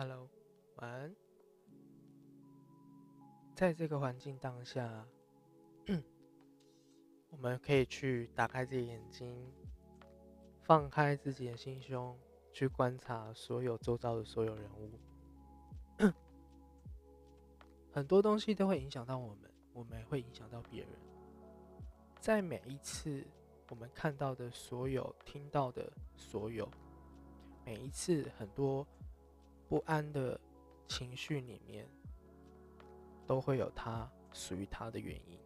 [0.00, 0.26] Hello，
[0.76, 1.14] 晚安。
[3.54, 5.06] 在这个环境当下，
[7.28, 9.52] 我们可以去打开自己眼睛，
[10.62, 12.16] 放开自己的心胸，
[12.50, 14.90] 去观察所有周遭的所有人物。
[17.92, 20.90] 很多东西都会影响到我们，我们会影响到别人。
[22.18, 23.22] 在每一次
[23.68, 26.66] 我们看到的所有、听到的所有，
[27.66, 28.86] 每一次很多
[29.70, 30.38] 不安的
[30.88, 31.88] 情绪里面，
[33.24, 35.38] 都会有它属于它的原因。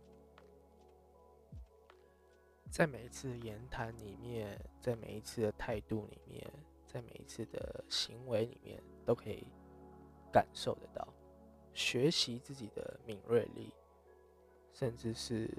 [2.70, 6.50] 在每一次的言谈里面，在每一次的态度里面，
[6.86, 9.46] 在每一次的行为里面，都可以
[10.32, 11.06] 感受得到。
[11.74, 13.74] 学习自己的敏锐力，
[14.72, 15.50] 甚至是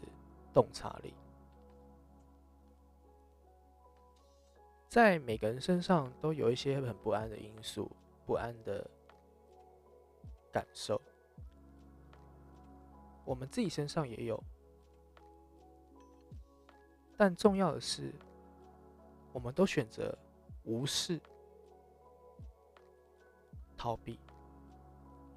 [0.52, 1.14] 洞察力，
[4.88, 7.92] 在每个人身上都有一些很不安的因素，
[8.26, 8.90] 不安的
[10.52, 11.00] 感受。
[13.24, 14.42] 我们自己身上也有。
[17.18, 18.14] 但重要的是，
[19.32, 20.18] 我们都选择
[20.64, 21.20] 无视、
[23.78, 24.20] 逃避。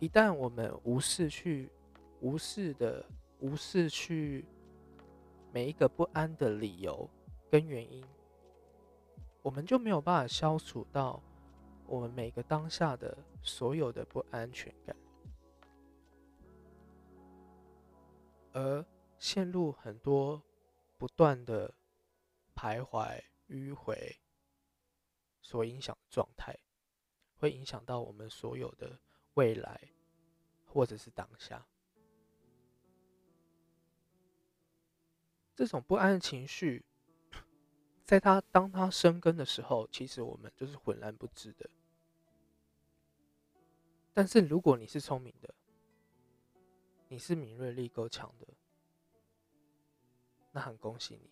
[0.00, 1.70] 一旦我们无视去、
[2.20, 3.04] 无视的
[3.40, 4.44] 无视去
[5.52, 7.08] 每一个不安的理由
[7.50, 8.04] 跟原因，
[9.42, 11.22] 我们就没有办法消除到
[11.88, 14.94] 我们每个当下的所有的不安全感，
[18.52, 18.86] 而
[19.18, 20.40] 陷入很多。
[20.98, 21.72] 不断的
[22.56, 24.18] 徘徊、迂回
[25.40, 26.58] 所影响的状态，
[27.36, 28.98] 会影响到我们所有的
[29.34, 29.92] 未来，
[30.66, 31.64] 或者是当下。
[35.54, 36.84] 这种不安的情绪，
[38.08, 41.68] 在他当他生根的时候，其实我们就是浑然不知的。
[44.14, 45.54] 但是如果你是聪明的，
[47.08, 48.46] 你是敏锐力够强的。
[50.52, 51.28] 那很恭喜你，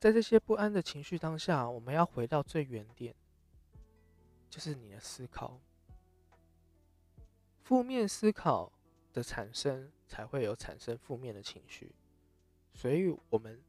[0.00, 3.14] 在这些不安的情绪当下，我们要回到最原点，
[4.50, 5.60] 就是你的思考。
[7.62, 8.72] 负面思考
[9.12, 11.94] 的产生，才会有产生负面的情绪。
[12.74, 13.60] 所以，我们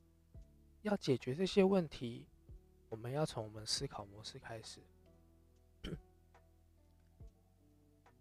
[0.81, 2.25] 要解决这些问题，
[2.89, 4.79] 我们要从我们思考模式开始。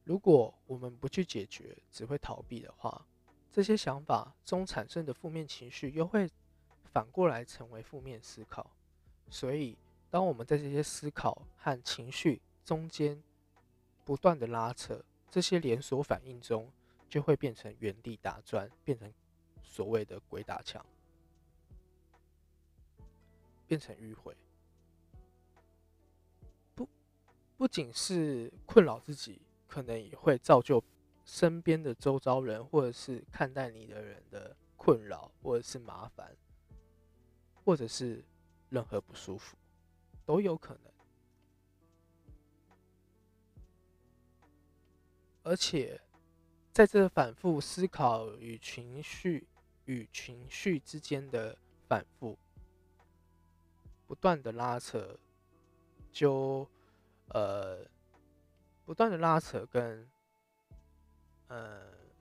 [0.05, 3.07] 如果我们不去解决，只会逃避的话，
[3.53, 6.29] 这些想法中产生的负面情绪又会
[6.93, 8.69] 反过来成为负面思考。
[9.31, 9.79] 所以，
[10.11, 13.23] 当我们在这些思考和情绪中间
[14.05, 16.71] 不断的拉扯，这些连锁反应中
[17.09, 19.11] 就会变成原地打转，变成
[19.73, 20.85] 所谓的鬼打墙，
[23.67, 24.37] 变成迂回。
[26.75, 26.89] 不，
[27.57, 29.41] 不仅是困扰自己。
[29.73, 30.85] 可能也会造就
[31.25, 36.37] 身边的周遭人，或者是看待你的人的困扰，或者是麻烦，
[37.65, 38.23] 或者是
[38.69, 39.57] 任何不舒服，
[40.27, 40.93] 都有可能。
[45.43, 45.99] 而且，
[46.71, 49.47] 在这反复思考与情绪
[49.85, 51.57] 与情绪之间的
[51.89, 52.39] 反复，
[54.07, 55.19] 不断的拉扯，
[56.11, 56.69] 就
[57.29, 57.87] 呃。
[58.85, 60.11] 不断的拉扯跟，
[61.47, 61.81] 嗯，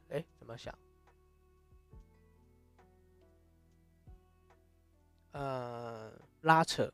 [0.09, 0.73] 哎，怎么想？
[5.31, 6.93] 呃，拉扯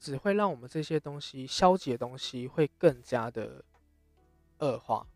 [0.00, 3.62] 只会让我们这些东西消极的东西会更加的
[4.60, 5.06] 恶化。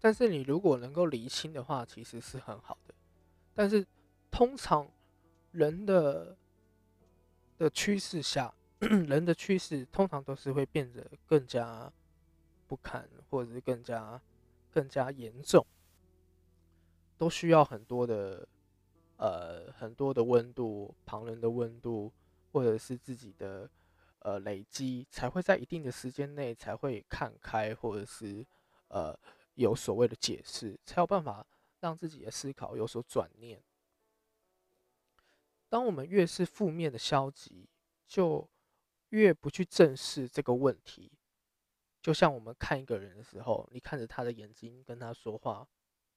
[0.00, 2.94] 但是你如果能够厘清的话，其实是很好的。
[3.54, 3.86] 但是
[4.30, 4.90] 通常
[5.52, 6.36] 人的
[7.58, 8.52] 的趋势下。
[8.80, 11.92] 人的趋势通常都是会变得更加
[12.66, 14.18] 不堪，或者是更加
[14.72, 15.66] 更加严重，
[17.18, 18.48] 都需要很多的
[19.18, 22.10] 呃很多的温度，旁人的温度，
[22.52, 23.68] 或者是自己的
[24.20, 28.42] 呃累积，才会在一定的时间内才会看开，或者是
[28.88, 29.14] 呃
[29.54, 31.46] 有所谓的解释，才有办法
[31.80, 33.62] 让自己的思考有所转念。
[35.68, 37.68] 当我们越是负面的消极，
[38.06, 38.48] 就
[39.10, 41.12] 越不去正视这个问题，
[42.02, 45.68] 就像我们看一个人的时候，你看着他的眼睛跟他说话，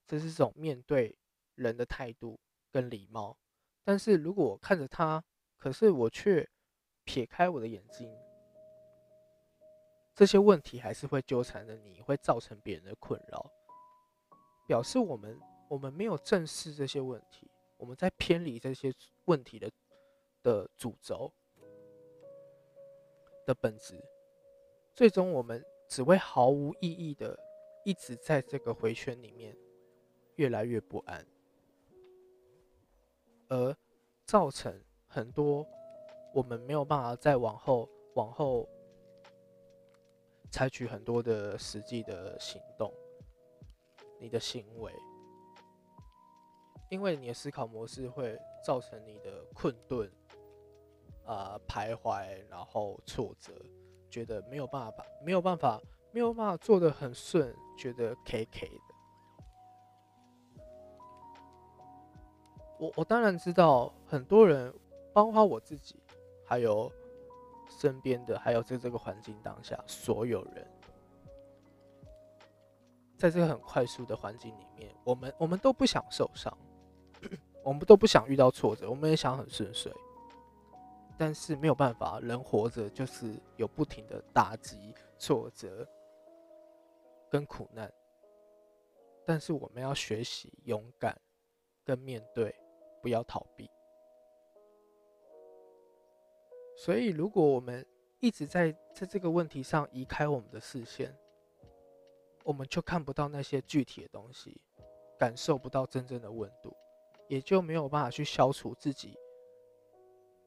[0.07, 1.17] 这是种面对
[1.55, 2.39] 人的态度
[2.71, 3.37] 跟礼貌。
[3.83, 5.23] 但是如果我看着他，
[5.57, 6.49] 可是我却
[7.03, 8.11] 撇开我的眼睛，
[10.15, 13.51] 这些问题还是会纠缠着你，会造成别人的困扰，
[14.67, 15.39] 表示我们
[15.69, 18.93] 我们没有正视这些问题，我们在偏离这些
[19.25, 19.71] 问题的
[20.41, 21.31] 的主轴。
[23.45, 24.01] 的本质，
[24.93, 27.37] 最终我们只会毫无意义的
[27.83, 29.53] 一直在这个回圈里面
[30.35, 31.27] 越来越不安，
[33.49, 33.75] 而
[34.23, 35.67] 造成很多
[36.33, 38.65] 我们没有办法再往后往后
[40.53, 42.93] 采取很多的实际的行动，
[44.19, 44.93] 你的行为，
[46.89, 50.07] 因为你的思考模式会造成你的困顿。
[51.25, 53.53] 啊、徘徊，然后挫折，
[54.09, 60.63] 觉得没有办法，没有办法，没有办法做得很顺，觉得 K K 的。
[62.77, 64.73] 我我当然知道，很多人，
[65.13, 65.95] 包括我自己，
[66.45, 66.91] 还有
[67.79, 70.67] 身边的，还有在这个环境当下，所有人，
[73.17, 76.55] 在这个很快速的环境里面，我们我们都不想受伤，
[77.63, 79.91] 我们都不想遇到挫折，我们也想很顺遂。
[81.17, 85.87] 但是没有办法，人活着就是有不停的打击、挫折
[87.29, 87.91] 跟苦难。
[89.25, 91.15] 但是我们要学习勇敢
[91.85, 92.53] 跟面对，
[93.01, 93.69] 不要逃避。
[96.83, 97.85] 所以，如果我们
[98.19, 101.15] 一直在在这个问题上移开我们的视线，
[102.43, 104.59] 我们就看不到那些具体的东西，
[105.17, 106.75] 感受不到真正的温度，
[107.29, 109.17] 也就没有办法去消除自己。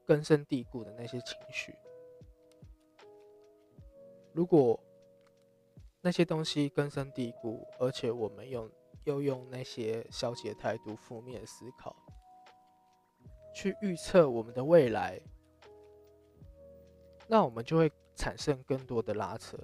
[0.04, 1.74] 根深蒂固的那些情绪，
[4.34, 4.78] 如果
[6.02, 8.70] 那些东西根深蒂固，而且我们用
[9.04, 11.96] 又用那些消极的态度、负面的思考
[13.54, 15.18] 去预测我们的未来，
[17.28, 19.56] 那我们就会产生更多的拉扯。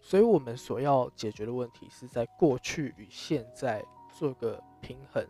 [0.00, 3.84] 所以，我们所要解决的问题是在过去与现在
[4.16, 5.26] 做个平衡。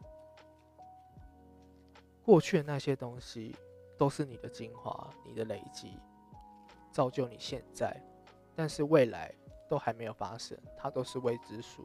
[2.23, 3.56] 过去的那些东西
[3.96, 5.99] 都是你的精华，你的累积，
[6.93, 7.96] 造就你现在。
[8.55, 9.34] 但是未来
[9.69, 11.84] 都还没有发生，它都是未知数。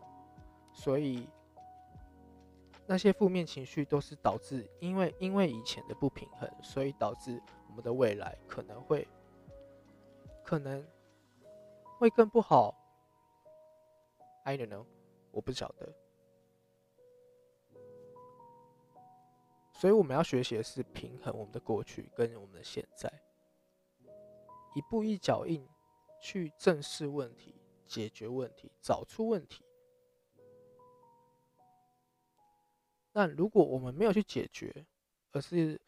[0.72, 1.28] 所以
[2.86, 9.08] 那些负面情绪都是导致，因为因为以前的不平衡，所以导致我们的未来可能会
[10.44, 10.86] 可能
[11.98, 12.76] 会更不好。
[14.44, 14.86] I don't know，
[15.32, 15.94] 我不晓得。
[19.72, 23.12] 所以我们要学习的是平衡我们的过去跟我们的现在，
[24.76, 25.66] 一步一脚印
[26.22, 29.64] 去正视问题、解决问题、找出问题。
[33.14, 34.86] 那如果我们没有去解决，
[35.32, 35.80] 而是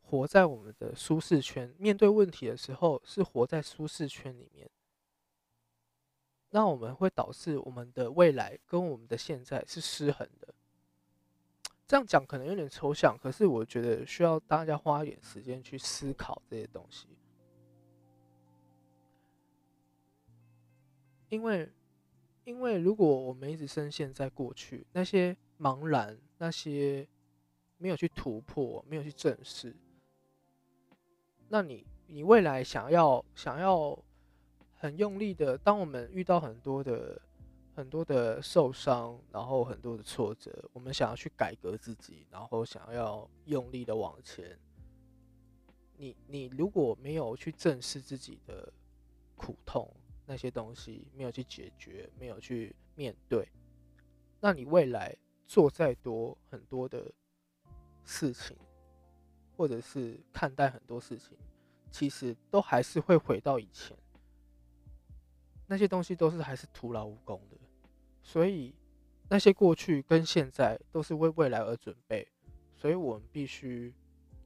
[0.00, 4.68] 活在我们的舒适圈，面对问题的时候是活在舒适圈里面，
[6.50, 10.52] 那我们会导致我们的未来跟我们的现在是失衡的。
[11.86, 17.08] 这样讲可能有点抽象，可是我觉得需要大家花一点时间去思考这些东西，
[21.28, 21.68] 因为，
[22.44, 27.06] 因为如果我们一直深陷在过去，那些茫然，那些
[27.76, 29.76] 没有去突破，没有去正视，
[31.48, 33.96] 那你，你未来想要想要
[34.78, 37.20] 很用力的，当我们遇到很多的。
[37.72, 44.58] 很多的受伤，然后很多的挫折，我们想要去改革自己，然后想要用力的往前。
[45.96, 48.70] 你你如果没有去正视自己的
[49.34, 49.88] 苦痛，
[50.26, 53.48] 那些东西没有去解决，没有去面对，
[54.40, 55.16] 那你未来
[55.50, 57.12] 做再多很多的
[58.04, 58.56] 事情，
[59.56, 61.36] 或者是看待很多事情，
[61.90, 63.96] 其实都还是会回到以前。
[65.66, 67.56] 那些东西都是还是徒劳无功的。
[68.22, 68.72] 所以，
[69.28, 72.28] 那些过去跟现在都是为未来而准备，
[72.76, 73.92] 所以我们必须，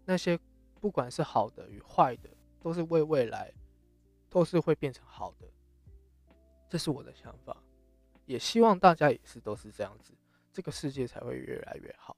[0.06, 0.40] 那些
[0.80, 3.52] 不管是好的与坏的，都是为未来，
[4.30, 5.46] 都是会变成好的。
[6.66, 7.62] 这是我的想法，
[8.24, 10.14] 也希望大家也是都是这样子，
[10.54, 12.16] 这个世界才会越来越好，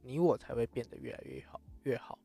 [0.00, 2.16] 你我才会变得越来越好，越好。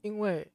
[0.00, 0.50] 因为，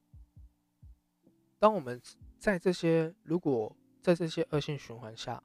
[1.59, 2.01] 当我们
[2.39, 5.43] 在这些如果在这些恶性循环下，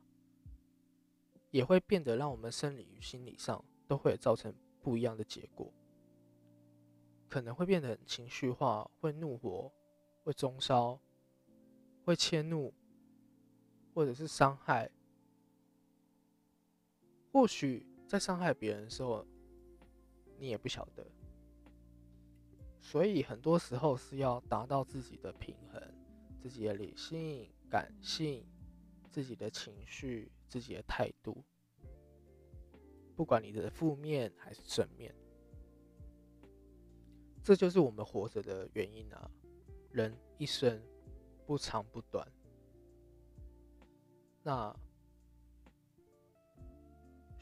[1.51, 5.71] 也会变得让我们生理与心理上都会造成不一样的结果，
[7.29, 9.71] 可能会变得很情绪化，会怒火，
[10.25, 10.99] 会中烧，
[12.03, 12.73] 会迁怒，
[13.93, 14.91] 或者是伤害。
[17.39, 19.25] 或许在伤害别人的时候，
[20.41, 21.07] 你也不晓得。
[22.81, 25.81] 所以很多时候是要达到自己的平衡，
[26.37, 27.49] 自己的理性。
[27.71, 28.45] 感性，
[29.09, 31.45] 自己的情绪，自己的态度，
[33.15, 35.15] 不管你的负面还是正面，
[37.45, 39.31] 这就是我们活着的原因啊！
[39.93, 40.83] 人一生
[41.47, 42.27] 不长不短，
[44.43, 44.75] 那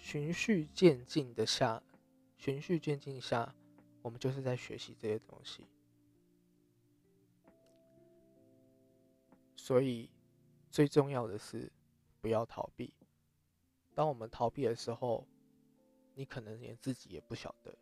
[0.07, 1.83] 循序渐进的下，
[2.37, 3.53] 循序渐进下，
[4.03, 5.67] 我们就是在学习这些东西。
[9.57, 10.09] 所以
[10.71, 11.73] 最重要的是
[12.21, 12.95] 不要逃避。
[13.97, 15.27] 当我们逃避的时候，
[16.15, 17.77] 你可能连自己也不晓得。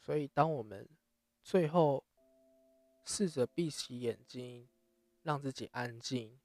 [0.00, 0.88] 所以，当我们
[1.44, 2.02] 最后
[3.04, 4.68] 试着闭起眼睛，
[5.22, 6.40] 让自己安静，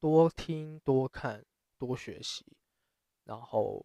[0.00, 1.46] 多听、多看、
[1.86, 2.46] 多学习，
[3.24, 3.84] 然后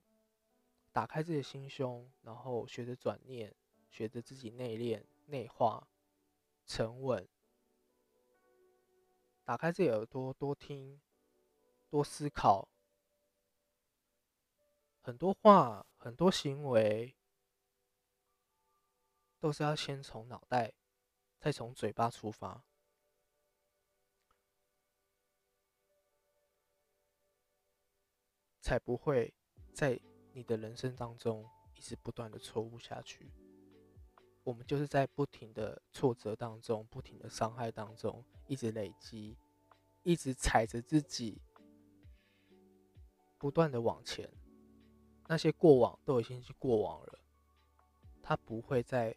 [0.92, 3.56] 打开自己的心胸，然后学着转念，
[3.90, 5.88] 学着自己内敛、内化、
[6.68, 7.28] 沉稳，
[9.44, 11.02] 打开自己耳朵，多听、
[11.90, 12.70] 多思考，
[15.02, 17.16] 很多话、很多行为。
[19.40, 20.74] 都是要先从脑袋，
[21.38, 22.66] 再从嘴巴出发，
[28.68, 29.34] 才不会
[29.72, 29.98] 在
[30.34, 33.32] 你的人生当中一直不断的错误下去。
[34.44, 39.38] 我们就是在不停的挫折当中，不停的伤害当中，一直累积，
[40.04, 41.42] 一直踩着自己，
[43.38, 44.30] 不断的往前。
[45.28, 47.20] 那些过往都已经是过往了，
[48.22, 49.16] 它不会再。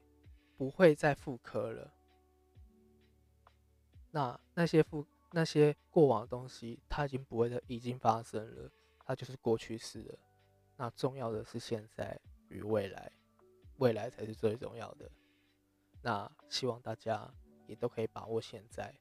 [0.56, 1.90] 不会再复刻了。
[4.10, 8.70] 那那些复那些过往的东西，它已经不会再已经发生了，
[9.10, 10.18] 它就是过去式了。
[10.76, 12.16] 那重要的是现在
[12.48, 13.10] 与未来，
[13.78, 15.10] 未来才是最重要的。
[16.00, 17.28] 那希望大家
[17.66, 18.94] 也都可以把握现在，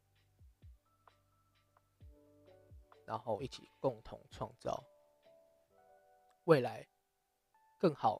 [3.05, 4.83] 然后一起共同创造
[6.45, 6.87] 未来
[7.77, 8.19] 更好，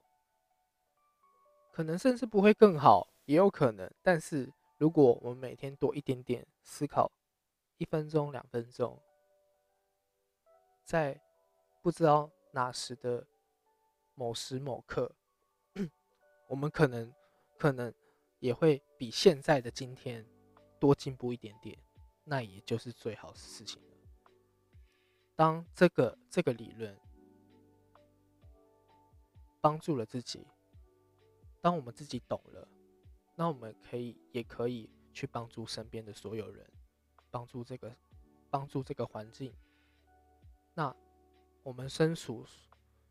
[1.71, 3.07] 可能甚至不会更好。
[3.25, 7.11] 也有可能，但是如果我们每天多一点点思考，
[7.77, 9.01] 一分钟、两分钟，
[10.83, 11.19] 在
[11.81, 13.25] 不知道哪时的
[14.15, 15.15] 某时某刻，
[16.47, 17.13] 我们可能
[17.57, 17.93] 可能
[18.39, 20.25] 也会比现在的今天
[20.79, 21.77] 多进步一点点，
[22.23, 23.97] 那也就是最好的事情了。
[25.35, 26.99] 当这个这个理论
[29.61, 30.45] 帮助了自己，
[31.61, 32.67] 当我们自己懂了。
[33.35, 36.69] 那我们可以，也可以去帮助身边的所有人，
[37.31, 37.95] 帮助这个，
[38.49, 39.53] 帮助这个环境。
[40.73, 40.93] 那
[41.63, 42.45] 我们身处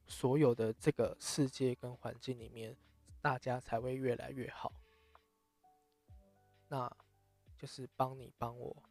[0.07, 2.76] 所有的这个世界跟环境里面，
[3.21, 4.73] 大家才会越来越好。
[6.69, 6.90] 那
[7.57, 8.83] 就是帮你帮我，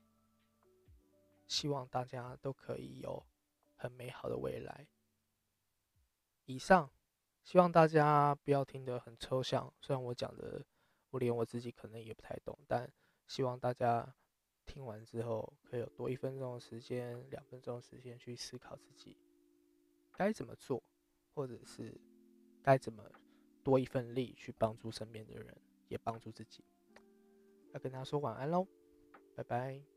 [1.47, 3.25] 希望大家都可以有
[3.75, 4.87] 很美好的未来。
[6.45, 6.89] 以上，
[7.43, 10.65] 希望大家不要听得很抽象，虽然我讲的。
[11.09, 12.91] 我连我自己可能也不太懂，但
[13.27, 14.13] 希望大家
[14.65, 19.15] 听完之后，可以有多一分钟的时间、两分钟的时间去思考自己
[20.17, 20.81] 该怎么做，
[21.35, 21.95] 或者是
[22.63, 23.03] 该怎么
[23.63, 25.55] 多一份力去帮助身边的人，
[25.89, 26.63] 也帮助自己。
[27.73, 28.67] 要跟大家说晚安喽，
[29.35, 29.96] 拜拜。